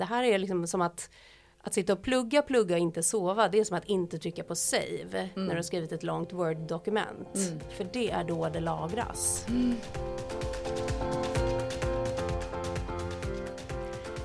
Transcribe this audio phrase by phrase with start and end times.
[0.00, 1.10] Det här är liksom som att
[1.62, 4.54] att sitta och plugga, plugga och inte sova, det är som att inte trycka på
[4.54, 5.30] save mm.
[5.34, 7.34] när du har skrivit ett långt word-dokument.
[7.34, 7.60] Mm.
[7.76, 9.46] För det är då det lagras.
[9.48, 9.76] Mm.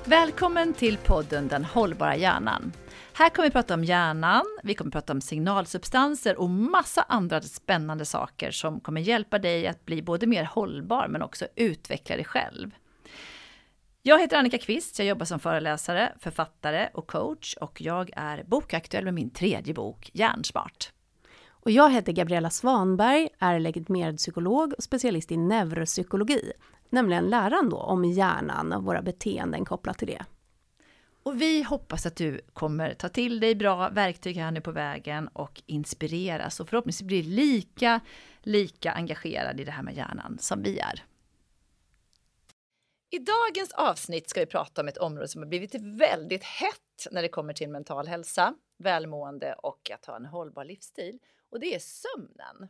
[0.04, 2.72] Välkommen till podden Den hållbara hjärnan.
[3.12, 8.04] Här kommer vi prata om hjärnan, vi kommer prata om signalsubstanser och massa andra spännande
[8.04, 12.70] saker som kommer hjälpa dig att bli både mer hållbar men också utveckla dig själv.
[14.08, 19.04] Jag heter Annika Kvist, jag jobbar som föreläsare, författare och coach och jag är bokaktuell
[19.04, 20.92] med min tredje bok Hjärnsmart.
[21.48, 26.52] Och jag heter Gabriella Svanberg, är legitimerad psykolog och specialist i neuropsykologi,
[26.90, 30.24] nämligen läran då om hjärnan och våra beteenden kopplat till det.
[31.22, 35.28] Och vi hoppas att du kommer ta till dig bra verktyg här nu på vägen
[35.28, 38.00] och inspireras och förhoppningsvis bli lika,
[38.42, 41.02] lika engagerad i det här med hjärnan som vi är.
[43.10, 47.22] I dagens avsnitt ska vi prata om ett område som har blivit väldigt hett när
[47.22, 51.18] det kommer till mental hälsa, välmående och att ha en hållbar livsstil.
[51.50, 52.68] Och det är sömnen.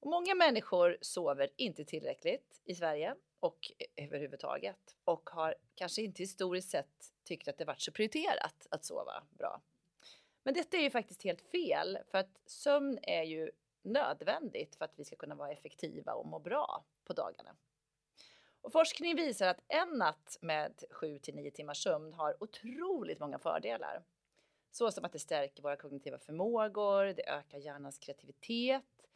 [0.00, 3.58] Och många människor sover inte tillräckligt i Sverige och
[3.96, 9.22] överhuvudtaget och har kanske inte historiskt sett tyckt att det varit så prioriterat att sova
[9.30, 9.62] bra.
[10.42, 13.50] Men detta är ju faktiskt helt fel för att sömn är ju
[13.82, 17.56] nödvändigt för att vi ska kunna vara effektiva och må bra på dagarna.
[18.66, 23.38] Och forskning visar att en natt med 7 till 9 timmars sömn har otroligt många
[23.38, 24.04] fördelar.
[24.70, 29.06] Så som att det stärker våra kognitiva förmågor, det ökar hjärnans kreativitet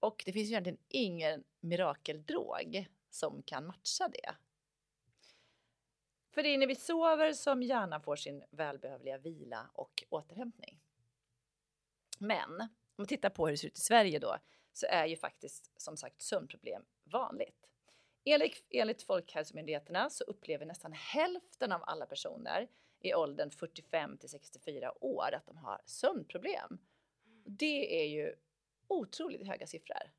[0.00, 4.34] och det finns egentligen ingen mirakeldrog som kan matcha det.
[6.30, 10.80] För det är när vi sover som hjärnan får sin välbehövliga vila och återhämtning.
[12.18, 14.36] Men om man tittar på hur det ser ut i Sverige då
[14.72, 17.66] så är ju faktiskt som sagt sömnproblem vanligt.
[18.28, 22.68] Enligt, enligt Folkhälsomyndigheterna så upplever nästan hälften av alla personer
[23.00, 26.78] i åldern 45 till 64 år att de har sömnproblem.
[27.44, 28.34] Det är ju
[28.88, 30.12] otroligt höga siffror.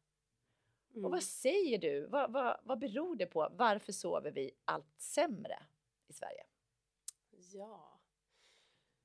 [0.92, 1.06] Mm.
[1.06, 2.08] Och vad säger du?
[2.08, 3.50] Vad, vad, vad beror det på?
[3.52, 5.64] Varför sover vi allt sämre
[6.08, 6.44] i Sverige?
[7.30, 8.00] Ja,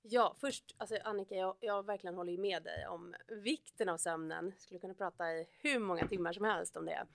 [0.03, 4.53] ja först alltså Annika, jag, jag verkligen håller med dig om vikten av sömnen.
[4.59, 7.07] Skulle kunna prata i hur många timmar som helst om det.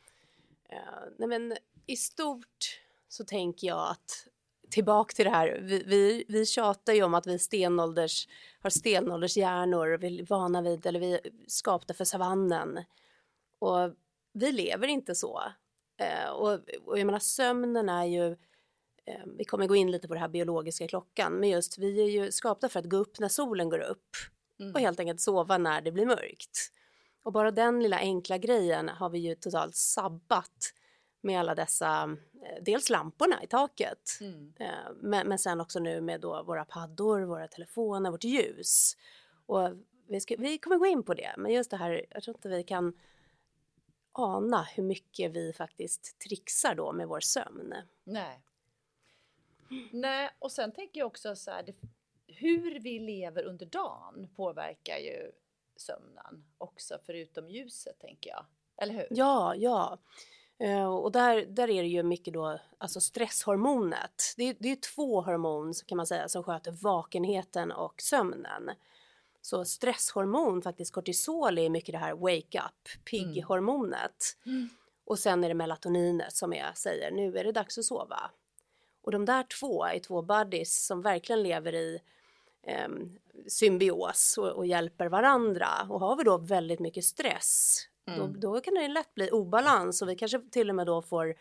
[0.74, 4.28] Uh, nej men i stort så tänker jag att
[4.70, 8.28] tillbaka till det här, vi, vi, vi tjatar ju om att vi stenålders,
[8.62, 12.80] har stenålders hjärnor, vi är vana vid, eller vi är skapta för savannen.
[13.60, 13.94] Och
[14.34, 15.44] vi lever inte så.
[15.98, 18.32] Eh, och, och jag menar sömnen är ju,
[19.06, 22.10] eh, vi kommer gå in lite på det här biologiska klockan, men just vi är
[22.10, 24.16] ju skapta för att gå upp när solen går upp
[24.60, 24.74] mm.
[24.74, 26.72] och helt enkelt sova när det blir mörkt.
[27.28, 30.74] Och bara den lilla enkla grejen har vi ju totalt sabbat
[31.22, 34.54] med alla dessa, eh, dels lamporna i taket, mm.
[34.60, 38.98] Eh, men, men sen också nu med då våra paddor, våra telefoner, vårt ljus.
[39.46, 39.70] Och
[40.08, 42.50] vi, ska, vi kommer gå in på det, men just det här, jag tror inte
[42.50, 43.00] vi kan
[44.12, 47.74] ana hur mycket vi faktiskt trixar då med vår sömn.
[48.04, 48.42] Nej.
[49.92, 51.76] Nej, och sen tänker jag också så här, det,
[52.28, 55.32] hur vi lever under dagen påverkar ju
[55.78, 58.46] sömnen också, förutom ljuset tänker jag.
[58.82, 59.08] Eller hur?
[59.10, 60.00] Ja, ja.
[60.64, 64.34] Uh, och där, där är det ju mycket då, alltså stresshormonet.
[64.38, 68.72] Det är, det är två hormon kan man säga som sköter vakenheten och sömnen.
[69.42, 74.38] Så stresshormon, faktiskt kortisol, är mycket det här wake up, pigg-hormonet.
[74.46, 74.58] Mm.
[74.58, 74.70] Mm.
[75.06, 78.32] Och sen är det melatoninet som jag säger, nu är det dags att sova.
[79.02, 82.00] Och de där två är två buddies som verkligen lever i
[82.64, 82.88] eh,
[83.48, 85.68] symbios och, och, hjälper varandra.
[85.90, 88.20] Och har vi då väldigt mycket stress, mm.
[88.20, 91.36] då, då kan det lätt bli obalans och vi kanske till och med då får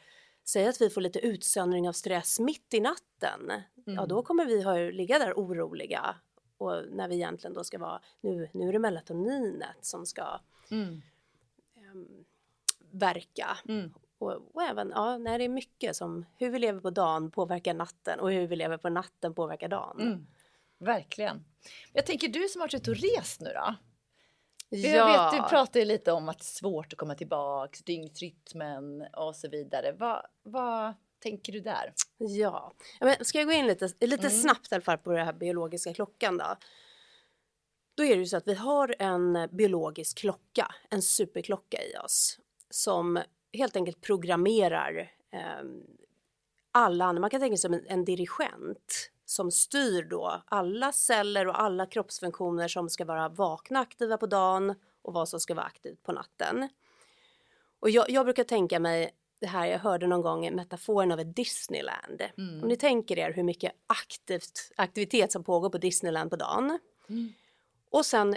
[0.45, 3.51] säga att vi får lite utsöndring av stress mitt i natten.
[3.51, 3.99] Mm.
[3.99, 6.17] Ja, då kommer vi ha, ligga där oroliga
[6.59, 10.41] och när vi egentligen då ska vara, nu, nu är det melatoninet som ska
[10.71, 11.03] mm.
[11.93, 12.25] um,
[12.91, 13.59] verka.
[13.69, 13.95] Mm.
[14.19, 17.75] Och, och, även, ja, när det är mycket som hur vi lever på dagen påverkar
[17.75, 20.01] natten och hur vi lever på natten påverkar dagen.
[20.01, 20.27] Mm.
[20.79, 21.45] Verkligen.
[21.93, 23.75] Jag tänker du som har varit ute och rest nu då?
[24.69, 24.89] Ja.
[24.89, 29.37] Jag vet, du pratade lite om att det är svårt att komma tillbaks, dygnsrytmen och
[29.37, 29.93] så vidare.
[29.93, 31.93] Vad, vad tänker du där?
[32.19, 34.31] Ja, men ska jag gå in lite, lite mm.
[34.31, 36.57] snabbt i alla fall på den här biologiska klockan då?
[37.95, 42.39] Då är det ju så att vi har en biologisk klocka, en superklocka i oss
[42.71, 45.65] som helt enkelt programmerar eh,
[46.73, 51.61] alla, man kan tänka sig som en, en dirigent som styr då alla celler och
[51.61, 56.03] alla kroppsfunktioner som ska vara vakna aktiva på dagen och vad som ska vara aktivt
[56.03, 56.69] på natten.
[57.81, 59.11] Och jag, jag brukar tänka mig
[59.41, 62.23] det här jag hörde någon gång metaforen av ett Disneyland.
[62.39, 62.63] Mm.
[62.63, 66.79] Om ni tänker er hur mycket aktivt, aktivitet som pågår på Disneyland på dagen.
[67.09, 67.33] Mm.
[67.91, 68.37] Och sen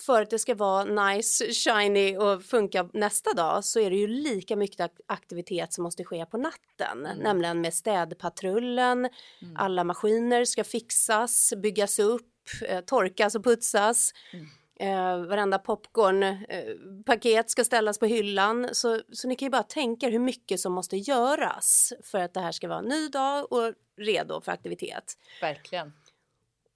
[0.00, 4.06] för att det ska vara nice, shiny och funka nästa dag så är det ju
[4.06, 7.06] lika mycket ak- aktivitet som måste ske på natten.
[7.06, 7.18] Mm.
[7.18, 9.08] Nämligen med städpatrullen,
[9.56, 12.32] alla maskiner ska fixas, byggas upp,
[12.68, 14.12] eh, torkas och putsas.
[14.32, 14.46] Mm.
[14.80, 18.68] Eh, varenda popcornpaket ska ställas på hyllan.
[18.72, 22.40] Så, så ni kan ju bara tänka hur mycket som måste göras för att det
[22.40, 25.18] här ska vara en ny dag och redo för aktivitet.
[25.40, 25.92] Verkligen.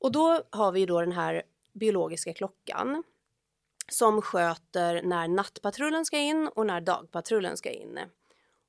[0.01, 1.43] Och då har vi ju då den här
[1.73, 3.03] biologiska klockan
[3.88, 7.99] som sköter när nattpatrullen ska in och när dagpatrullen ska in.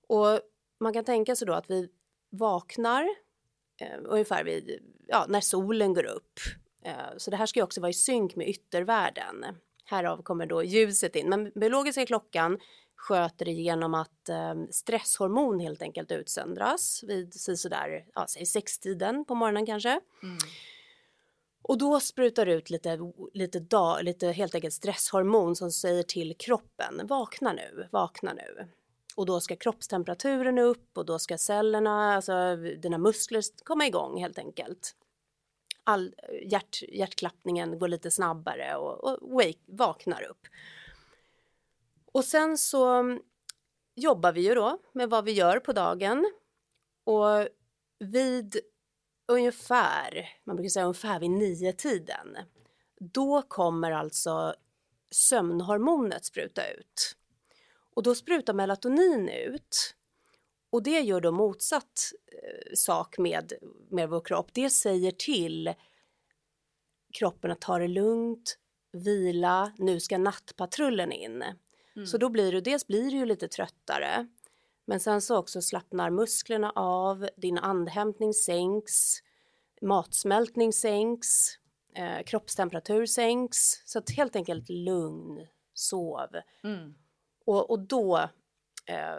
[0.08, 0.40] Och
[0.80, 1.90] man kan tänka sig då att vi
[2.30, 3.04] vaknar
[3.82, 6.40] eh, ungefär vid, ja, när solen går upp.
[6.86, 9.46] Eh, så det här ska ju också vara i synk med yttervärlden.
[9.86, 11.30] Härav kommer då ljuset in.
[11.30, 12.60] Men biologiska klockan
[12.96, 19.36] sköter det genom att eh, stresshormon helt enkelt utsöndras vid sådär, ja, säg sextiden på
[19.36, 20.00] morgonen kanske.
[20.24, 20.38] Mm.
[21.64, 23.00] Och då sprutar ut lite,
[23.34, 28.68] lite, dag, lite helt enkelt stresshormon som säger till kroppen vakna nu, vakna nu.
[29.16, 34.38] Och då ska kroppstemperaturen upp och då ska cellerna, alltså dina muskler komma igång helt
[34.38, 34.96] enkelt.
[35.84, 40.48] All, hjärt, hjärtklappningen går lite snabbare och, och wake, vaknar upp.
[42.12, 43.04] Och sen så
[43.96, 46.32] jobbar vi ju då med vad vi gör på dagen.
[47.04, 47.48] Och
[48.00, 48.62] vid
[49.28, 52.38] ungefär, man brukar säga ungefär vid nio tiden,
[53.00, 54.56] då kommer alltså
[55.12, 57.18] sömnhormonet spruta ut.
[57.96, 59.96] Och då sprutar melatonin ut.
[60.70, 63.54] Och det gör då motsatt eh, sak med,
[63.90, 64.50] med vår kropp.
[64.54, 65.74] Det säger till
[67.14, 68.58] kroppen att ta det lugnt,
[68.92, 71.44] vila, nu ska nattpatrullen in.
[72.06, 74.28] Så då blir du, dels blir du ju lite tröttare,
[74.86, 79.20] men sen så också slappnar musklerna av, din andhämtning sänks,
[79.82, 81.58] matsmältning sänks,
[81.96, 83.82] eh, kroppstemperatur sänks.
[83.86, 86.28] Så att helt enkelt lugn, sov.
[86.64, 86.96] Mm.
[87.46, 88.18] Och, och då
[88.86, 89.16] eh,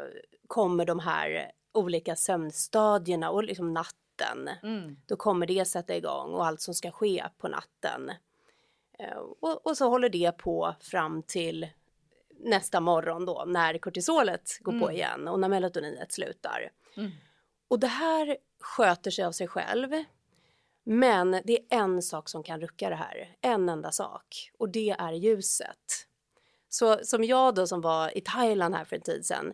[0.46, 4.48] kommer de här olika sömnstadierna och liksom natten.
[4.62, 4.96] Mm.
[5.06, 8.12] Då kommer det sätta igång och allt som ska ske på natten.
[8.98, 11.68] Eh, och, och så håller det på fram till
[12.38, 14.90] nästa morgon då när kortisolet går på Mm.
[14.96, 16.70] igen och när melatoninet slutar.
[16.96, 17.10] Mm.
[17.68, 19.90] Och det här sköter sig av sig själv.
[20.86, 24.90] Men det är en sak som kan rucka det här, en enda sak och det
[24.90, 26.06] är ljuset.
[26.68, 29.52] Så som jag då som var i Thailand här för en tid sedan,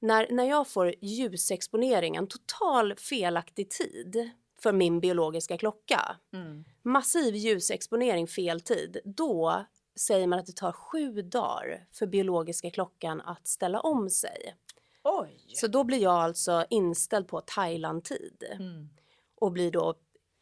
[0.00, 4.30] när, när jag får ljusexponering, en total felaktig tid
[4.60, 6.64] för min biologiska klocka, Mm.
[6.82, 9.64] massiv ljusexponering fel tid, då
[9.96, 14.56] säger man att det tar sju dagar för biologiska klockan att ställa om sig.
[15.04, 15.44] Oj!
[15.54, 18.88] Så då blir jag alltså inställd på Thailand-tid Mm.
[19.40, 19.94] och blir då,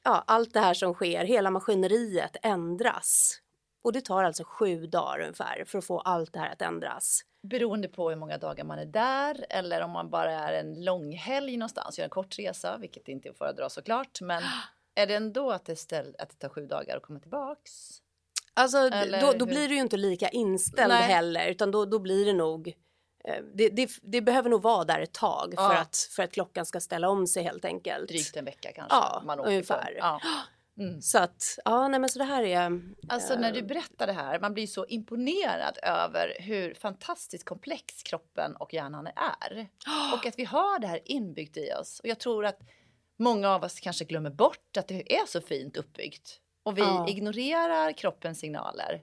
[0.05, 3.41] ja, allt det här som sker, hela maskineriet ändras.
[3.83, 7.21] Och det tar alltså sju dagar ungefär för att få allt det här att ändras.
[7.43, 11.57] Beroende på hur många dagar man är där eller om man bara är en långhelg
[11.57, 14.21] någonstans, gör en kort resa, vilket inte är att föredra såklart.
[14.21, 14.43] Men
[14.95, 18.03] är det ändå att det, ställ, att det tar sju dagar att komma tillbaks?
[18.61, 21.03] Alltså Eller då, då blir du ju inte lika inställd Nej.
[21.03, 22.69] heller utan då, då blir det nog
[23.25, 25.79] eh, det, det, det behöver nog vara där ett tag för, Ja.
[25.79, 28.09] att, för att klockan ska ställa om sig helt enkelt.
[28.09, 28.97] Drygt en vecka kanske?
[28.97, 29.95] Ja, man åker ungefär.
[29.99, 30.21] Ja.
[30.79, 31.03] Mm.
[31.03, 32.81] Så att, ja nej men så det här är...
[33.09, 38.57] Alltså när du berättar det här, man blir så imponerad över hur fantastiskt komplex kroppen
[38.57, 39.69] och hjärnan är.
[40.15, 42.01] Och att vi har det här inbyggt i oss.
[42.01, 42.59] Och jag tror att
[43.19, 46.41] många av oss kanske glömmer bort att det är så fint uppbyggt.
[46.71, 47.09] Och vi Ja.
[47.09, 49.03] ignorerar kroppens signaler.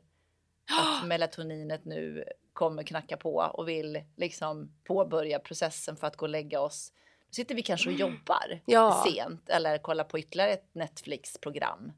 [0.79, 6.29] Att melatoninet nu kommer knacka på och vill liksom påbörja processen för att gå och
[6.29, 6.93] lägga oss.
[7.29, 9.05] Då sitter vi kanske och jobbar Ja.
[9.07, 11.91] sent eller kollar på ytterligare ett Netflix-program.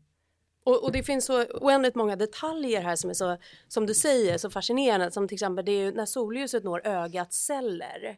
[0.64, 4.38] Och, och det finns så oändligt många detaljer här som är så, som du säger,
[4.38, 5.12] så fascinerande.
[5.12, 8.18] Som till exempel det är ju när solljuset når ögats celler.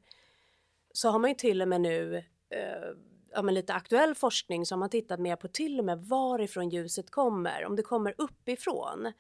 [0.94, 2.18] Så har man ju till och med nu,
[2.50, 2.90] eh,
[3.34, 6.70] ja men lite aktuell forskning, så har man tittat mer på till och med varifrån
[6.70, 7.66] ljuset kommer.
[7.66, 9.12] Om det kommer uppifrån,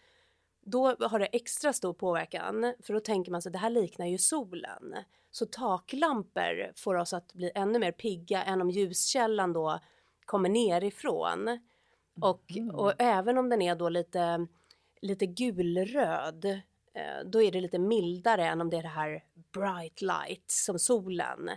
[0.65, 2.73] då har det extra stor påverkan.
[2.83, 4.95] För då tänker man sig det här liknar ju solen.
[5.31, 9.79] Så taklampor får oss att bli ännu mer pigga än om ljuskällan då
[10.25, 11.59] kommer nerifrån.
[12.21, 12.75] Och, Mm.
[12.75, 14.47] och även om den är då lite,
[15.01, 16.45] lite gulröd,
[16.93, 20.79] eh, då är det lite mildare än om det är det här bright light som
[20.79, 21.49] solen.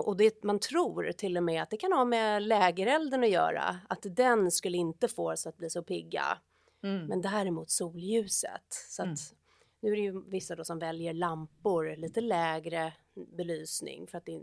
[0.00, 3.80] Och det, man tror till och med att det kan ha med lägerelden att göra,
[3.88, 6.38] att den skulle inte få oss att bli så pigga.
[6.82, 7.06] Mm.
[7.06, 8.66] Men däremot solljuset.
[8.88, 9.16] Så att Mm.
[9.80, 12.92] nu är det ju vissa då som väljer lampor lite lägre
[13.36, 14.40] belysning för att det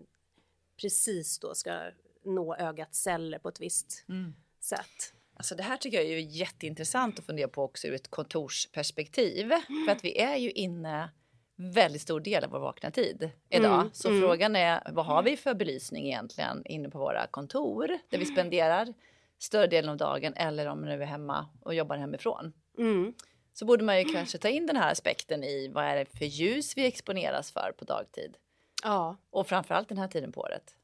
[0.81, 1.81] precis då ska
[2.25, 4.33] nå ögats celler på ett visst Mm.
[4.59, 5.13] sätt.
[5.33, 9.49] Alltså det här tycker jag är ju jätteintressant att fundera på också ur ett kontorsperspektiv.
[9.85, 11.09] För att vi är ju inne
[11.61, 13.73] väldigt stor del av vår vakna tid idag.
[13.73, 14.21] Mm, Så mm.
[14.21, 18.93] frågan är vad har vi för belysning egentligen inne på våra kontor där vi spenderar
[19.39, 22.53] större delen av dagen eller om nu är hemma och jobbar hemifrån.
[22.77, 23.13] Mm.
[23.53, 26.25] Så borde man ju kanske ta in den här aspekten i vad är det för
[26.25, 28.37] ljus vi exponeras för på dagtid
[28.83, 29.17] Ja.
[29.29, 30.75] och framförallt den här tiden på året.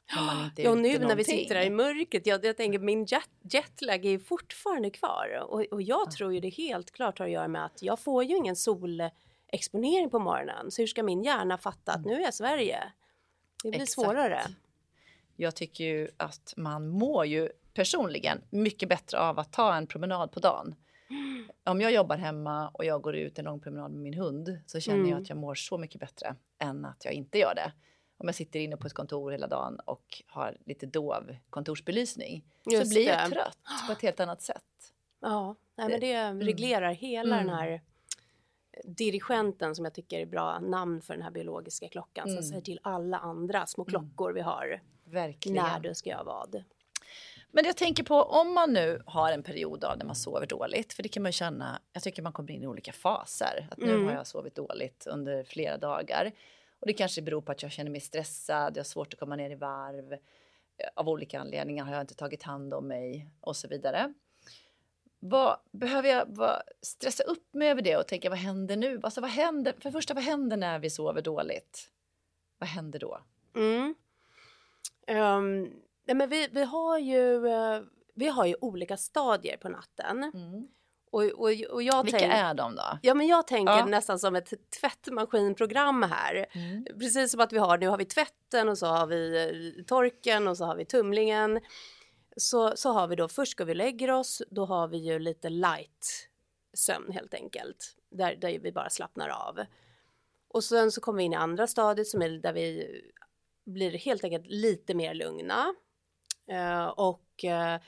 [0.57, 1.25] Ja, nu när vi någonting.
[1.25, 5.81] sitter här i mörkret, jag, jag tänker min jet, jetlag är fortfarande kvar och, och
[5.81, 8.55] jag tror ju det helt klart har att göra med att jag får ju ingen
[9.63, 10.71] solexponering på morgonen.
[10.71, 12.83] Så hur ska min hjärna fatta att nu är jag Sverige?
[13.63, 13.91] Det blir Exakt.
[13.91, 14.41] svårare.
[15.35, 20.31] Jag tycker ju att man mår ju personligen mycket bättre av att ta en promenad
[20.31, 20.75] på dagen.
[21.63, 24.79] Om jag jobbar hemma och jag går ut en lång promenad med min hund så
[24.79, 25.21] känner jag Mm.
[25.21, 27.71] att jag mår så mycket bättre än att jag inte gör det.
[28.17, 32.83] Om jag sitter inne på ett kontor hela dagen och har lite dov kontorsbelysning Just
[32.87, 33.35] så blir jag det.
[33.35, 33.57] trött
[33.87, 34.63] på ett helt annat sätt.
[35.21, 37.47] Ja, nej, men det reglerar hela Mm.
[37.47, 37.81] den här
[38.83, 42.41] dirigenten som jag tycker är bra namn för den här biologiska klockan Mm.
[42.41, 45.63] som säger till alla andra små klockor vi har Verkligen.
[45.63, 46.63] när du ska göra vad.
[47.51, 50.93] Men jag tänker på om man nu har en period av när man sover dåligt,
[50.93, 53.93] för det kan man känna, jag tycker man kommer in i olika faser, att nu
[53.93, 54.05] Mm.
[54.07, 56.31] har jag sovit dåligt under flera dagar.
[56.79, 59.35] Och det kanske beror på att jag känner mig stressad, jag har svårt att komma
[59.35, 60.19] ner i varv, eh,
[60.95, 64.13] av olika anledningar har jag inte tagit hand om mig och så vidare.
[65.29, 68.99] Vad, behöver jag vad, stressa upp mig över det och tänka vad händer nu?
[69.03, 71.89] Alltså, vad händer, för det första, vad händer när vi sover dåligt?
[72.57, 73.19] Vad händer då?
[73.55, 73.95] Mm.
[75.07, 75.63] Ehm,
[76.05, 77.81] nej, men vi, vi, har ju, eh,
[78.15, 80.31] vi har ju olika stadier på natten.
[81.11, 82.99] Och, och, och jag Vilka tänk- är de då?
[83.01, 83.85] Ja men jag tänker Ja.
[83.85, 86.45] nästan som ett tvättmaskinprogram här.
[86.51, 86.85] Mm.
[86.99, 89.43] Precis som att vi har, nu har vi tvätten och så har vi
[89.77, 91.59] eh, torken och så har vi tumlingen.
[92.37, 95.49] Så, så har vi då, först ska vi lägger oss, då har vi ju lite
[95.49, 96.29] light
[96.73, 97.95] sömn helt enkelt.
[98.09, 99.65] Där, där vi bara slappnar av.
[100.47, 103.01] Och sen så kommer vi in i andra stadiet som är där vi
[103.65, 105.73] blir helt enkelt lite mer lugna.
[106.47, 107.79] Eh, och eh,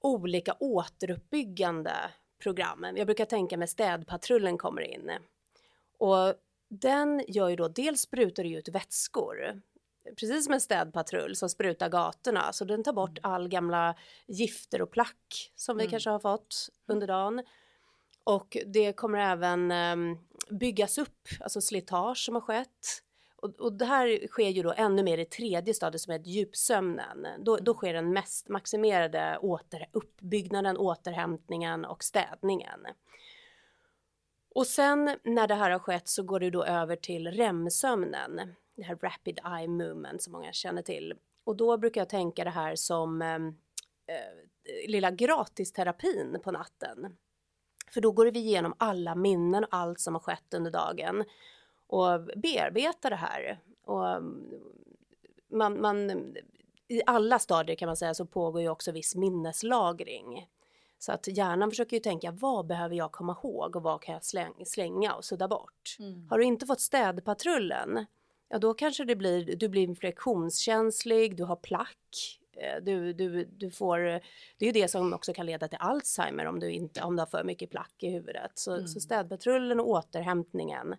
[0.00, 1.94] olika återuppbyggande
[2.38, 2.96] programmen.
[2.96, 5.10] Jag brukar tänka mig städpatrullen kommer in.
[5.98, 6.34] Och
[6.68, 9.62] den gör ju då, dels sprutar ut vätskor.
[10.16, 12.52] Precis som en städpatrull som sprutar gatorna.
[12.52, 13.94] Så den tar bort all gamla
[14.26, 15.90] gifter och plack som vi Mm.
[15.90, 17.42] kanske har fått under dagen.
[18.24, 20.18] Och det kommer även ehm,
[20.50, 23.02] byggas upp, alltså slitage som har skett.
[23.36, 27.26] Och, och det här sker ju då ännu mer i tredje stadiet som är djupsömnen.
[27.38, 32.86] Då, då sker den mest maximerade åter, uppbyggnaden, återhämtningen och städningen.
[34.54, 38.54] Och sen när det här har skett så går det då över till REM-sömnen.
[38.76, 41.14] Det här rapid eye movement som många känner till.
[41.44, 43.36] Och då brukar jag tänka det här som eh,
[44.16, 47.16] eh, lilla gratisterapin på natten.
[47.90, 51.24] För då går vi igenom alla minnen och allt som har skett under dagen
[51.86, 53.60] och bearbetar det här.
[53.84, 54.60] Och mm,
[55.48, 56.10] man, man,
[56.88, 60.48] I alla stadier kan man säga så pågår ju också viss minneslagring.
[60.98, 64.24] Så att hjärnan försöker ju tänka vad behöver jag komma ihåg och vad kan jag
[64.24, 65.96] släng, slänga och sudda bort.
[65.98, 66.26] Mm.
[66.30, 68.06] Har du inte fått städpatrullen,
[68.48, 73.70] ja då kanske det blir, du blir infektionskänslig, du har plack, eh, du, du, du
[73.70, 74.20] får, det
[74.58, 77.26] är ju det som också kan leda till Alzheimer om du, inte, om du har
[77.26, 78.52] för mycket plack i huvudet.
[78.54, 78.86] Så, Mm.
[78.86, 80.94] så städpatrullen och återhämtningen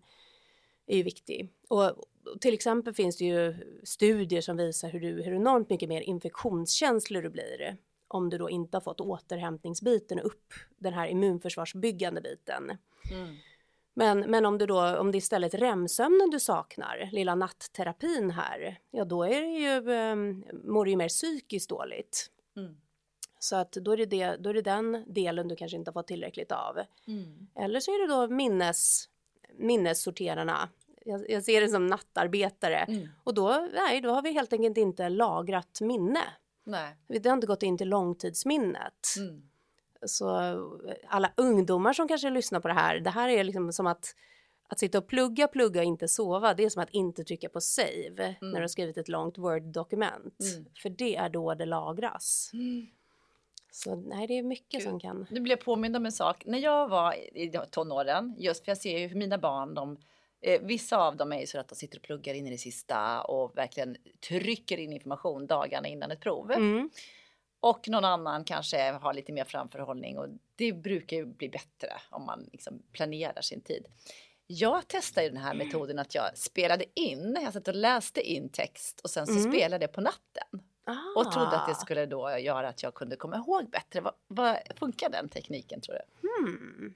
[0.88, 1.50] är ju viktig.
[1.68, 5.90] Och, och till exempel finns det ju studier som visar hur, du, hur enormt mycket
[5.90, 7.78] mer infektionskänslig du blir
[8.08, 12.78] om du då inte har fått återhämtningsbiten upp, den här immunförsvarsbyggande biten.
[13.12, 13.36] Mm.
[13.98, 18.80] Men, men om, du då, om det istället är REM-sömnen du saknar, lilla natterapin här,
[18.92, 22.32] ja då är det ju, um, mår du ju mer psykiskt dåligt.
[22.58, 22.78] Mm.
[23.40, 25.94] Så att då är, det det, då är det den delen du kanske inte har
[25.94, 26.78] fått tillräckligt av.
[27.08, 27.48] Mm.
[27.56, 29.10] Eller så är det då minnes,
[29.58, 30.70] minnessorterarna.
[31.06, 32.78] Jag, jag ser det som nattarbetare.
[32.78, 33.08] Mm.
[33.24, 36.24] Och då, nej, då har vi helt enkelt inte lagrat minne.
[36.64, 36.96] Nej.
[37.08, 39.16] Det har inte gått in till långtidsminnet.
[39.18, 39.50] Mm.
[40.06, 40.30] Så
[41.08, 44.16] alla ungdomar som kanske lyssnar på det här, det här är liksom som att
[44.68, 47.62] att sitta och plugga, plugga och inte sova, det är som att inte trycka på
[47.62, 50.40] save när du har skrivit ett långt Word-dokument.
[50.54, 50.66] Mm.
[50.82, 52.52] För det är då det lagras.
[52.54, 52.88] Mm.
[53.72, 54.82] Så nej, det är mycket Gud.
[54.82, 55.28] som kan...
[55.30, 56.46] Nu blir jag påmind om en sak.
[56.46, 59.98] När jag var i tonåren, just för jag ser ju hur mina barn, de,
[60.42, 62.58] eh, vissa av dem är ju så att de sitter och pluggar in i det
[62.58, 66.52] sista och verkligen trycker in information dagarna innan ett prov.
[67.60, 72.26] Och någon annan kanske har lite mer framförhållning och det brukar ju bli bättre om
[72.26, 73.86] man liksom planerar sin tid.
[74.48, 79.00] Jag testade den här metoden att jag spelade in, jag satt och läste in text
[79.00, 79.52] och sen så Mm.
[79.52, 80.62] spelade jag på natten.
[80.84, 81.20] Ah.
[81.20, 84.02] Och trodde att det skulle då göra att jag kunde komma ihåg bättre.
[84.02, 86.28] Vad, vad funkar den tekniken tror du?
[86.28, 86.94] Hmm.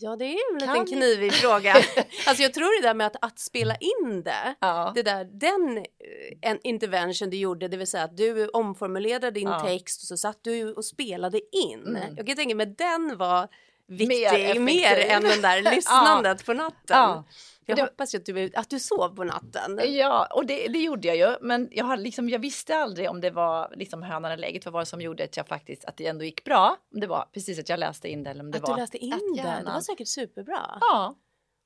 [0.00, 1.72] Ja, det är en Kan liten vi- knivig fråga.
[2.26, 4.92] alltså jag tror det där med att, att spela in det, Ja.
[4.94, 9.48] det där, den eh, en intervention du gjorde, det vill säga att du omformulerade din
[9.48, 9.60] Ja.
[9.60, 11.86] text och så satt du och spelade in.
[11.86, 12.16] Mm.
[12.16, 13.48] Jag kan tänka mig den var
[13.88, 16.76] viktig Mer mer, än den där lyssnandet på natten.
[16.96, 17.24] Ja.
[17.66, 19.80] Jag Det- hoppas att du, att du sov på natten.
[19.84, 21.36] Ja, och det, det gjorde jag ju.
[21.40, 24.64] Men jag, har liksom, jag visste aldrig om det var liksom hönan eller ägget.
[24.64, 26.76] Vad var det som gjorde att jag faktiskt, att det ändå gick bra?
[26.94, 28.80] Om det var precis att jag läste in det eller om det att var du
[28.80, 30.78] läste in att det, det var säkert superbra.
[30.80, 31.14] Ja,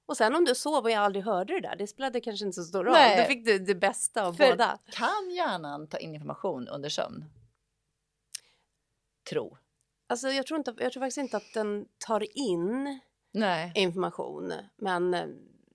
[0.07, 2.55] Och sen om du sov och jag aldrig hörde det där, det spelade kanske inte
[2.55, 2.93] så stor roll.
[2.93, 3.17] Nej.
[3.17, 4.79] Då fick du det bästa av För- båda.
[4.91, 7.25] kan hjärnan ta in information under sömn?
[9.31, 9.57] Tro.
[10.13, 13.01] Alltså jag tror, inte, jag tror faktiskt inte att den tar in
[13.33, 13.73] Nej.
[13.75, 15.27] information, men eh,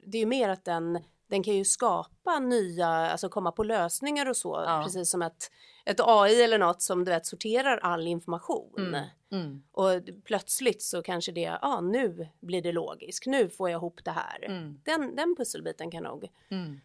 [0.05, 4.25] det är ju mer att den, den kan ju skapa nya, alltså komma på lösningar
[4.29, 4.81] och så, Ja.
[4.85, 5.51] precis som ett,
[5.85, 8.73] ett AI eller något som du vet sorterar all information.
[8.77, 9.05] Mm.
[9.31, 9.63] Mm.
[9.71, 9.89] Och
[10.23, 14.11] plötsligt så kanske det, ja ah, nu blir det logiskt, nu får jag ihop det
[14.11, 14.45] här.
[14.45, 14.79] Mm.
[14.83, 16.79] Den, den pusselbiten kan nog, Mm.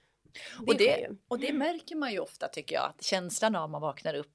[0.58, 2.84] det, Och, det, och det märker man ju ofta tycker jag.
[2.84, 4.32] Att känslan av man vaknar upp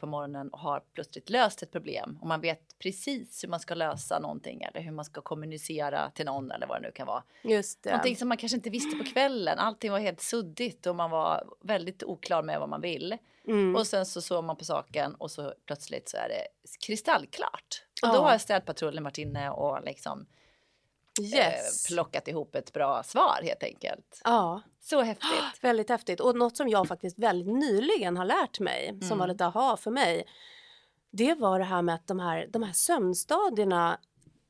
[0.00, 2.18] på morgonen och har plötsligt löst ett problem.
[2.20, 6.26] Och man vet precis hur man ska lösa någonting eller hur man ska kommunicera till
[6.26, 7.22] någon eller vad det nu kan vara.
[7.42, 7.90] Just det.
[7.90, 9.58] Någonting som man kanske inte visste på kvällen.
[9.58, 13.16] Allting var helt suddigt och man var väldigt oklar med vad man vill.
[13.46, 13.76] Mm.
[13.76, 16.46] Och sen så såg man på saken och så plötsligt så är det
[16.86, 17.84] kristallklart.
[18.02, 20.26] Och då har städpatrullen varit inne och liksom
[21.20, 21.90] yes.
[21.90, 24.20] eh, plockat ihop ett bra svar helt enkelt.
[24.24, 24.62] ja.
[24.82, 25.28] Så häftigt.
[25.60, 26.20] Väldigt häftigt.
[26.20, 29.28] Och något som jag faktiskt väldigt nyligen har lärt mig, som var Mm.
[29.34, 30.24] lite aha för mig,
[31.10, 34.00] det var det här med att de här, de här sömnstadierna,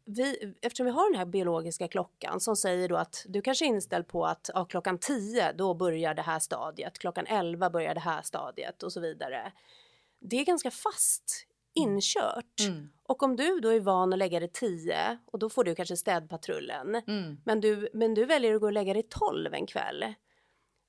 [0.04, 3.66] vi, eftersom vi har den här biologiska klockan som säger då att du kanske är
[3.66, 8.00] inställd på att ja, klockan 10 då börjar det här stadiet, klockan 11 börjar det
[8.00, 9.52] här stadiet och så vidare.
[10.20, 12.60] Det är ganska fast inkört.
[12.68, 12.88] Mm.
[13.02, 15.96] Och om du då är van att lägga dig 10 och då får du kanske
[15.96, 17.36] städpatrullen Mm.
[17.44, 20.14] men du, men du väljer att gå och lägga dig 12 en kväll.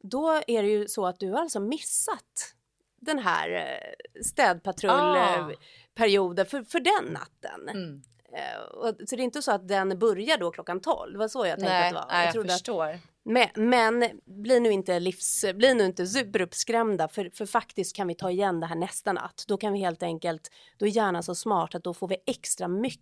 [0.03, 2.55] Då är det ju så att du har alltså missat
[3.01, 6.49] den här eh, städpatrullperioden Ah.
[6.49, 7.69] för, för den natten.
[7.69, 8.01] Mm.
[8.33, 8.61] Eh,
[9.07, 11.11] så det är inte så att den börjar då klockan 12.
[11.13, 12.05] Det var så jag tänkte Nej, att det var.
[12.09, 12.99] nej, jag, trodde att, förstår.
[13.23, 18.15] Men, men bli nu inte livs, bli nu inte superuppskrämda för, för faktiskt kan vi
[18.15, 19.43] ta igen det här nästa natt.
[19.47, 22.67] Då kan vi helt enkelt, då är hjärnan så smart att då får vi extra
[22.67, 23.01] mycket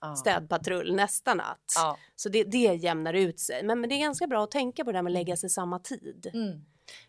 [0.00, 0.16] Ja.
[0.16, 1.72] städpatrull nästa natt.
[1.76, 1.96] Ja.
[2.16, 3.62] Så det, det jämnar ut sig.
[3.62, 5.50] Men, men det är ganska bra att tänka på det här med att lägga sig
[5.50, 6.30] samma tid.
[6.34, 6.64] Mm.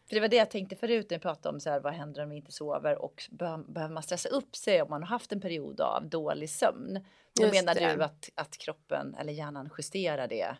[0.08, 2.24] För det var det jag tänkte förut när vi pratade om så här, vad händer
[2.24, 5.42] om vi inte sover och behöver man stressa upp sig om man har haft en
[5.42, 7.06] period av dålig sömn.
[7.36, 7.96] Då Just menar det.
[7.96, 10.56] du att, att kroppen eller hjärnan justerar det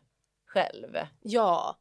[0.45, 0.97] själv?
[1.21, 1.77] Ja,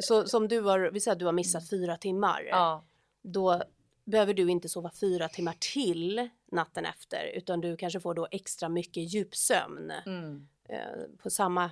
[0.00, 2.42] så som du har, vi säger att du har missat fyra timmar.
[2.50, 2.84] Ja.
[3.22, 3.62] Då
[4.04, 8.68] behöver du inte sova fyra timmar till natten efter utan du kanske får då extra
[8.68, 9.92] mycket djupsömn.
[10.06, 10.48] Mm.
[10.68, 10.78] Eh,
[11.22, 11.70] på samma eh,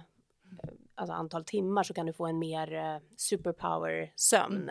[0.95, 4.71] alltså antal timmar så kan du få en mer eh, superpower sömn.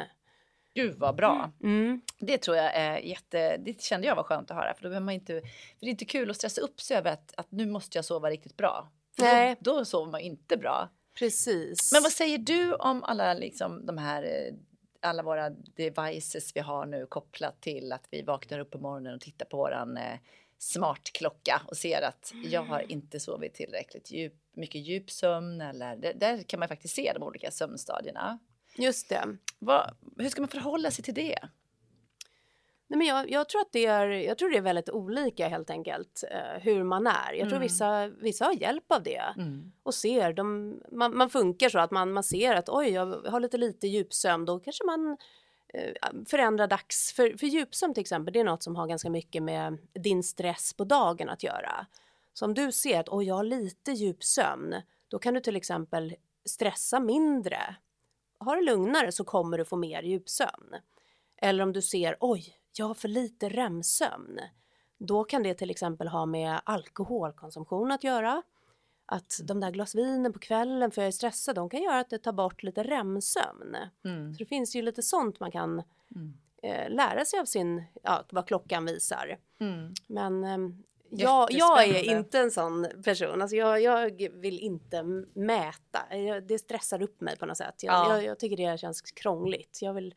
[0.76, 1.52] Gud vad bra.
[1.64, 2.02] Mm.
[2.20, 5.06] Det tror jag är jätte, det kände jag var skönt att höra för då behöver
[5.06, 7.66] man inte, för det är inte kul att stressa upp sig över att, att nu
[7.66, 8.92] måste jag sova riktigt bra.
[9.16, 9.56] För Nej.
[9.60, 10.90] Då, då sover man inte bra.
[11.14, 11.92] Precis.
[11.92, 14.54] Men vad säger du om alla liksom de här eh,
[15.04, 19.22] alla våra devices vi har nu kopplat till att vi vaknar upp på morgonen och
[19.22, 20.20] tittar på våran eh,
[20.58, 26.44] smartklocka och ser att jag har inte sovit tillräckligt djup, mycket djupsömn eller det, där
[26.44, 28.40] kan man faktiskt se de olika sömnstadierna.
[28.76, 29.38] Just det.
[29.60, 31.40] Vad, hur ska man förhålla sig till det?
[32.88, 35.70] Nej, men jag, jag, tror att det är, jag tror det är väldigt olika helt
[35.70, 37.34] enkelt eh, hur man är.
[37.34, 37.62] Jag tror Mm.
[37.62, 39.72] vissa, vissa har hjälp av det Mm.
[39.84, 40.34] och ser.
[40.34, 43.88] De, man, man funkar så att man, man ser att oj, jag har lite lite
[43.88, 44.46] djupsömn.
[44.46, 45.18] Då kanske man
[45.74, 45.94] eh,
[46.28, 47.14] förändrar dags.
[47.14, 50.74] För, för djupsömn till exempel, det är något som har ganska mycket med din stress
[50.74, 51.86] på dagen att göra.
[52.34, 54.76] Så om du ser att oj, jag har lite djupsömn,
[55.08, 56.16] då kan du till exempel
[56.46, 57.76] stressa mindre.
[58.40, 60.76] Har det lugnare så kommer du få mer djupsömn.
[61.38, 64.40] Eller om du ser, oj, jag har för lite REM-sömn.
[64.98, 68.42] Då kan det till exempel ha med alkoholkonsumtion att göra.
[69.06, 72.10] Att de där glas vinen på kvällen för jag är stressad, de kan göra att
[72.10, 73.76] det tar bort lite REM-sömn.
[74.06, 74.34] Mm.
[74.34, 75.84] Så det finns ju lite sånt man kan
[76.16, 76.34] Mm.
[76.64, 79.38] eh, lära sig av sin, ja, vad klockan visar.
[79.60, 79.94] Mm.
[80.08, 83.42] Men ehm, jag, jag är inte en sån person.
[83.42, 86.18] Alltså jag, jag vill inte mäta.
[86.18, 87.84] Jag, det stressar upp mig på något sätt.
[87.84, 88.22] Jag, Ja.
[88.22, 89.80] jag tycker det känns krångligt.
[89.82, 90.16] Jag vill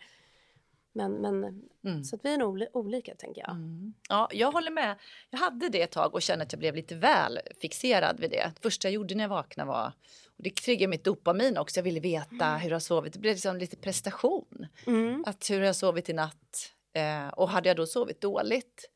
[0.97, 2.05] Men, men Mm.
[2.05, 3.51] så att vi är nog oli- olika tänker jag.
[3.51, 3.95] Mm.
[4.09, 4.97] Ja, jag håller med.
[5.31, 8.53] Jag hade det ett tag och kände att jag blev lite väl fixerad vid det.
[8.55, 9.93] Det första jag gjorde när jag vaknade var
[10.27, 11.79] och det triggade mitt dopamin också.
[11.79, 13.13] Jag ville veta hur jag sovit.
[13.13, 14.67] Det blev liksom lite prestation.
[14.87, 15.25] Mm.
[15.27, 16.73] Att hur jag sovit i natt?
[16.93, 18.91] Eh, och hade jag då sovit dåligt,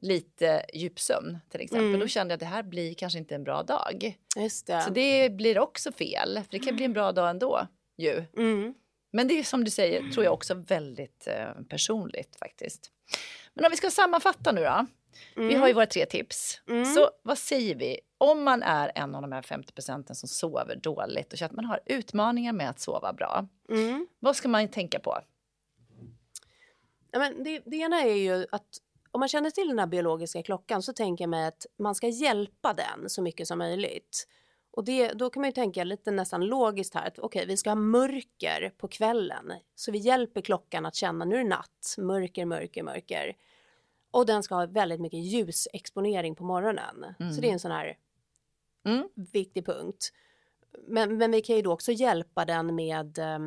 [0.00, 2.00] lite djupsömn till exempel, Mm.
[2.00, 4.18] då kände jag att det här blir kanske inte en bra dag.
[4.36, 4.80] Just det.
[4.82, 8.24] Så det blir också fel, för det kan bli en bra dag ändå ju.
[9.12, 9.26] Mm.
[9.26, 12.90] Men det är som du säger, tror jag också väldigt eh, personligt faktiskt.
[13.54, 14.86] Men om vi ska sammanfatta nu då.
[15.36, 15.60] Vi Mm.
[15.60, 16.60] har ju våra tre tips.
[16.68, 16.84] Mm.
[16.84, 18.00] Så vad säger vi?
[18.18, 21.56] Om man är en av de här 50 procenten som sover dåligt och känner att
[21.56, 23.46] man har utmaningar med att sova bra.
[23.70, 24.06] Mm.
[24.18, 25.18] Vad ska man tänka på?
[27.10, 28.66] Ja, men det, det ena är ju att
[29.10, 32.08] om man känner till den här biologiska klockan så tänker jag mig att man ska
[32.08, 34.28] hjälpa den så mycket som möjligt.
[34.74, 37.70] Och det, då kan man ju tänka lite nästan logiskt här att okej, vi ska
[37.70, 39.52] ha mörker på kvällen.
[39.74, 43.36] Så vi hjälper klockan att känna nu är det natt, mörker, mörker, mörker.
[44.10, 47.04] Och den ska ha väldigt mycket ljusexponering på morgonen.
[47.20, 47.32] Mm.
[47.32, 47.96] Så det är en sån här
[48.84, 49.08] Mm.
[49.14, 50.12] viktig punkt.
[50.88, 53.38] Men, men vi kan ju då också hjälpa den med eh,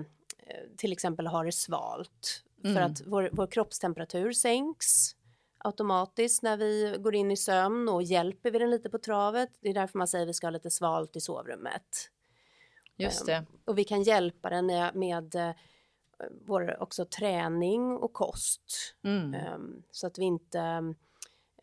[0.78, 2.44] till exempel ha det svalt.
[2.62, 2.84] För Mm.
[2.92, 5.16] att vår, vår kroppstemperatur sänks
[5.66, 9.50] automatiskt när vi går in i sömn och hjälper vi den lite på travet.
[9.60, 12.10] Det är därför man säger att vi ska ha lite svalt i sovrummet.
[12.98, 13.46] Just Ehm, det.
[13.66, 15.52] Och vi kan hjälpa den med, eh,
[16.46, 18.96] vår också träning och kost.
[19.04, 19.34] Mm.
[19.34, 20.60] Ehm, så att vi inte,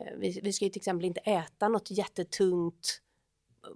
[0.00, 3.01] eh, vi ska ju till exempel inte äta något jättetungt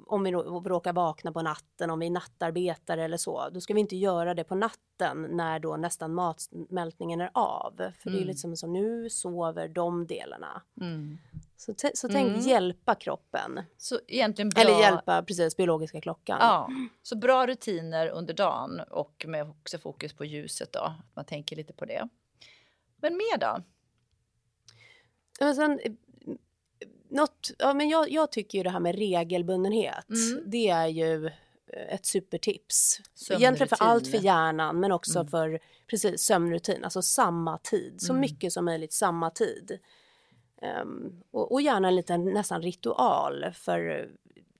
[0.06, 3.74] om vi rå- råkar vakna på natten, om vi är nattarbetare eller så, då ska
[3.74, 7.76] vi inte göra det på natten när då nästan matsmältningen är av.
[7.76, 8.28] För det är Mm.
[8.28, 10.62] liksom som nu sover de delarna.
[10.80, 11.18] Mm.
[11.56, 12.40] Så, så tänk Mm.
[12.40, 13.60] hjälpa kroppen.
[13.76, 14.62] Så egentligen bra...
[14.62, 16.38] Eller hjälpa precis biologiska klockan.
[16.40, 16.68] Ja,
[17.02, 20.80] så bra rutiner under dagen och med också fokus på ljuset då.
[20.80, 22.08] Att man tänker lite på det.
[22.96, 23.62] Men mer då?
[25.40, 25.80] Men sen,
[27.08, 30.42] något, ja, men jag, jag tycker ju det här med regelbundenhet, Mm.
[30.50, 33.00] det är ju eh, ett supertips.
[33.30, 34.24] Egentligen för allt för Sömnrutin.
[34.26, 35.30] hjärnan men också Mm.
[35.30, 38.20] för precis, sömnrutin, alltså samma tid, så Mm.
[38.20, 39.78] mycket som möjligt samma tid.
[40.62, 44.10] Ehm, och, och gärna en liten nästan ritual för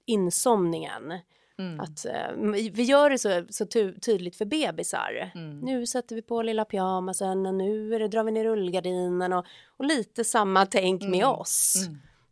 [0.05, 1.19] insomningen.
[1.59, 1.81] Mm.
[1.81, 2.33] Att, eh,
[2.73, 5.33] vi gör det så, så ty- tydligt för bebisar.
[5.35, 5.61] Mm.
[5.61, 9.47] Nu sätter vi på lilla pyjamasen och nu är det, drar vi ner rullgardinen och,
[9.77, 11.29] och lite samma tänk med Mm.
[11.31, 11.75] oss.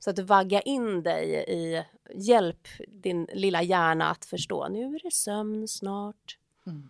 [0.04, 5.10] Så att vagga in dig i, hjälp din lilla hjärna att förstå, nu är det
[5.12, 6.38] sömn snart.
[6.66, 6.88] Mm.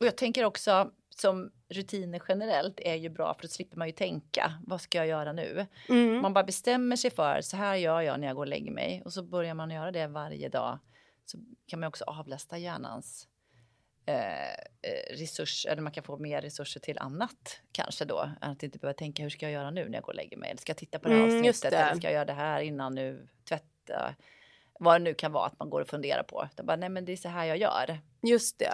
[0.00, 3.92] Och jag tänker också som rutiner generellt är ju bra för då slipper man ju
[3.92, 4.52] tänka.
[4.66, 5.66] Vad ska jag göra nu?
[5.88, 6.22] Mm.
[6.22, 9.02] Man bara bestämmer sig för så här gör jag när jag går och lägger mig
[9.04, 10.78] och så börjar man göra det varje dag.
[11.24, 13.28] Så kan man också avlasta hjärnans
[14.06, 14.56] eh, eh,
[15.10, 18.30] resurs, eller man kan få mer resurser till annat kanske då.
[18.40, 20.50] Att inte behöva tänka hur ska jag göra nu när jag går och lägger mig?
[20.50, 21.72] Eller ska jag titta på det här Mm, avsnittet?
[21.72, 23.28] Eller ska jag göra det här innan nu?
[23.48, 24.14] Tvätta?
[24.80, 26.48] Vad det nu kan vara att man går och funderar på.
[26.52, 28.00] Utan bara, nej men det är så här jag gör.
[28.22, 28.64] Just Det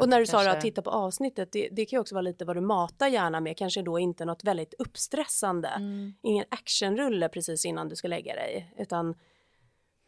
[0.00, 2.22] Och när du sa kanske- att titta på avsnittet, det, det kan ju också vara
[2.22, 5.68] lite vad du matar hjärnan med, kanske då inte något väldigt uppstressande.
[5.68, 6.14] Mm.
[6.22, 9.14] Ingen actionrulle precis innan du ska lägga dig, utan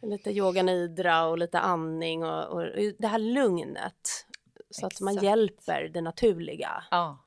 [0.03, 2.63] lite yoga nidra och lite andning och, och
[2.99, 4.27] det här lugnet.
[4.71, 5.25] Så att man Exakt.
[5.25, 6.85] hjälper det naturliga.
[6.91, 7.19] Ja.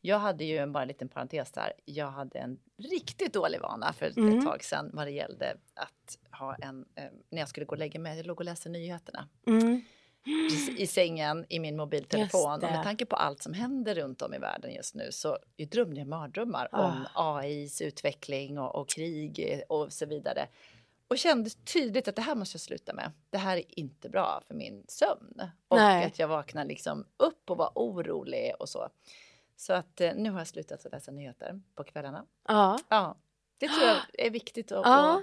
[0.00, 1.72] Jag hade ju en, bara en liten parentes där.
[1.84, 4.44] Jag hade en riktigt dålig vana för ett, Mm.
[4.44, 8.00] tag sedan vad det gällde att ha en, eh, när jag skulle gå och lägga
[8.00, 9.82] mig, jag låg och läste nyheterna Mm.
[10.50, 12.52] precis i sängen i min mobiltelefon.
[12.54, 15.68] Och med tanke på allt som händer runt om i världen just nu så jag
[15.68, 16.86] drömde jag mardrömmar Ah.
[16.86, 20.46] om AIs utveckling och, och krig eh, och så vidare.
[21.12, 23.12] Och kände tydligt att det här måste jag sluta med.
[23.30, 25.42] Det här är inte bra för min sömn.
[25.68, 26.04] Och Nej.
[26.06, 28.88] att jag vaknar liksom upp och var orolig och så.
[29.56, 32.24] Så att eh, nu har jag slutat att läsa nyheter på kvällarna.
[32.48, 32.78] Ja.
[32.88, 33.16] Ja,
[33.58, 35.22] det tror jag är viktigt att Ja.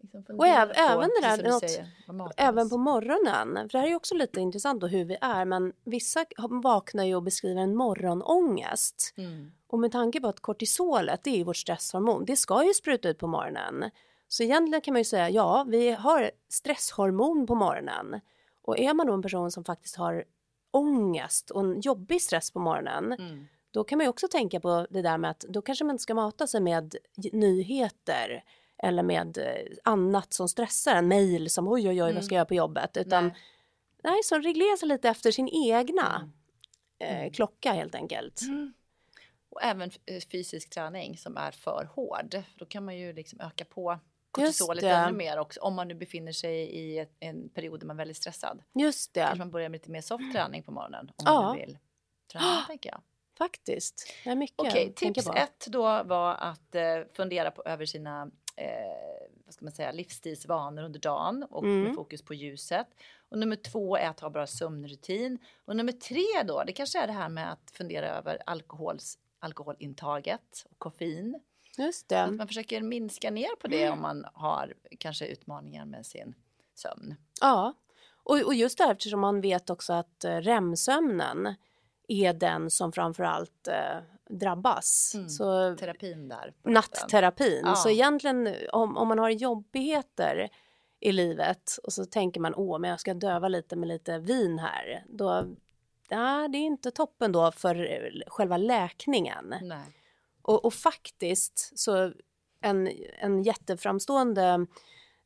[0.00, 1.88] liksom Och fundera äv- även det där, något- säger.
[2.36, 5.44] Även på morgonen, för det här är ju också lite intressant då hur vi är,
[5.44, 6.24] men vissa
[6.62, 9.14] vaknar ju och beskriver en morgonångest.
[9.16, 9.52] Mm.
[9.66, 13.08] Och med tanke på att kortisolet, det är ju vårt stresshormon, det ska ju spruta
[13.08, 13.90] ut på morgonen.
[14.28, 18.20] Så egentligen kan man ju säga, ja, vi har stresshormon på morgonen.
[18.62, 20.24] Och är man då en person som faktiskt har
[20.70, 23.46] ångest och en jobbig stress på morgonen, Mm.
[23.70, 26.02] då kan man ju också tänka på det där med att då kanske man inte
[26.02, 26.96] ska mata sig med
[27.32, 28.44] nyheter
[28.82, 32.38] eller med eh, annat som stressar en, mejl som oj oj oj vad ska jag
[32.38, 33.36] göra på jobbet, utan Nej.
[34.04, 36.30] nej, så reglera sig lite efter sin egna
[37.00, 37.26] Mm.
[37.26, 38.40] eh, klocka helt enkelt.
[38.42, 38.72] Mm.
[39.50, 42.42] Och även eh, fysisk träning som är för hård.
[42.56, 43.98] Då kan man ju liksom öka på
[44.30, 45.60] kortisolet ännu mer också.
[45.60, 48.62] Om man nu befinner sig i ett, en period där man är väldigt stressad.
[48.74, 49.20] Just det.
[49.20, 51.08] Kanske man börjar med lite mer soft träning på morgonen.
[51.16, 51.42] Om Ja.
[51.42, 51.78] man nu vill
[52.32, 53.00] träna, tänker jag.
[53.38, 54.14] faktiskt.
[54.24, 55.32] Det är mycket Okej, tips på.
[55.34, 56.82] ett då var att eh,
[57.16, 58.66] fundera på, över sina eh,
[59.44, 61.82] vad ska man säga, livsstilsvanor under dagen och Mm.
[61.82, 62.86] med fokus på ljuset.
[63.28, 65.38] Och nummer två är att ha bra sömnrutin.
[65.64, 70.66] Och nummer tre då, det kanske är det här med att fundera över alkohols, alkoholintaget
[70.70, 71.40] och koffein.
[71.78, 72.36] Just Att det.
[72.36, 76.34] man försöker minska ner på det om man har kanske utmaningar med sin
[76.74, 77.14] sömn.
[77.40, 77.74] Ja,
[78.22, 81.54] och, och just där eftersom man vet också att eh, REM-sömnen
[82.08, 85.12] är den som framförallt eh, drabbas.
[85.14, 85.28] Mm.
[85.28, 86.54] Så Terapin där.
[86.62, 87.62] natterapin.
[87.64, 87.74] Ja.
[87.74, 90.48] Så egentligen om, om man har jobbigheter
[91.00, 94.58] i livet och så tänker man åh men jag ska döva lite med lite vin
[94.58, 95.04] här.
[95.08, 95.44] Då,
[96.08, 99.54] ja, det är inte toppen då för eh, själva läkningen.
[99.62, 99.84] Nej.
[100.48, 102.12] Och, och faktiskt så
[102.60, 104.66] en, en jätteframstående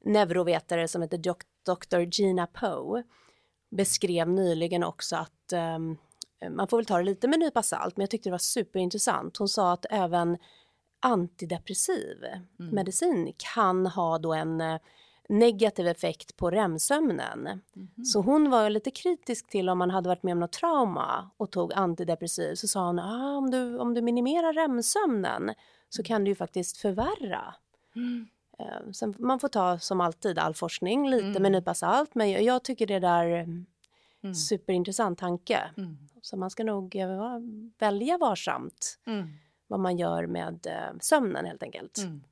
[0.05, 1.19] neurovetare som heter
[1.67, 2.01] Dr.
[2.01, 3.03] Gina Poe
[3.71, 5.97] beskrev nyligen också att ehm,
[6.51, 8.39] man får väl ta det lite med en nypa salt, men jag tyckte det var
[8.39, 9.37] superintressant.
[9.37, 10.39] Hon sa att även
[11.01, 12.17] antidepressiv
[12.61, 12.75] Mm.
[12.75, 14.79] medicin kan ha då en eh,
[15.33, 17.61] negativ effekt på REM-sömnen.
[17.73, 18.05] Mhm.
[18.05, 21.51] Så hon var lite kritisk till om man hade varit med om något trauma och
[21.51, 22.55] tog antidepressiv.
[22.55, 25.55] Så sa hon, ah, om, du, om du minimerar REM-sömnen
[25.89, 27.55] så kan du ju faktiskt förvärra.
[27.97, 28.27] Mm.
[28.59, 31.43] Eh, Sen, man får ta som alltid all forskning lite Mm.
[31.43, 32.15] med en nypa salt.
[32.15, 33.27] Men jag, jag tycker det där
[34.25, 34.35] Mm.
[34.35, 35.61] superintressant tanke.
[35.77, 35.99] Mm.
[36.23, 37.39] Så man ska nog eh,
[37.79, 39.29] välja varsamt Mm.
[39.67, 41.99] vad man gör med eh, sömnen helt enkelt.
[41.99, 42.23] Mm.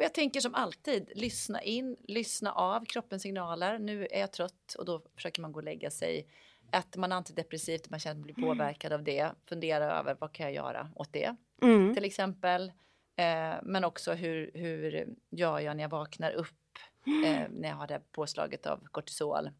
[0.00, 3.78] Och jag tänker som alltid, lyssna in, lyssna av kroppens signaler.
[3.78, 6.26] Nu är jag trött och då försöker man gå och lägga sig.
[6.72, 9.30] Äter man antidepressivt, man känner att man blir påverkad av det.
[9.48, 11.94] Fundera över vad kan jag göra åt det Mm.
[11.94, 12.72] till exempel.
[13.16, 16.78] Eh, men också hur, hur gör jag när jag vaknar upp
[17.26, 19.50] eh, när jag har det påslaget av kortisol.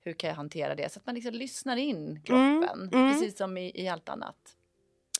[0.00, 0.92] Hur kan jag hantera det?
[0.92, 3.10] Så att man liksom lyssnar in kroppen, mm.
[3.12, 4.56] precis som i, i allt annat.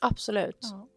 [0.00, 0.58] Absolut.
[0.60, 0.88] Ja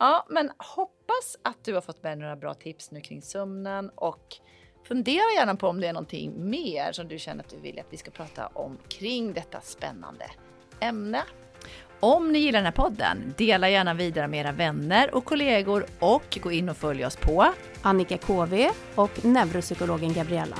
[0.00, 4.36] ja, men hoppas att du har fått med några bra tips nu kring sömnen och
[4.88, 7.86] fundera gärna på om det är någonting mer som du känner att du vill att
[7.90, 10.30] vi ska prata om kring detta spännande
[10.80, 11.22] ämne.
[12.00, 16.38] Om ni gillar den här podden, dela gärna vidare med era vänner och kollegor och
[16.42, 20.56] gå in och följ oss på Annika KV och neuropsykologen Gabriella.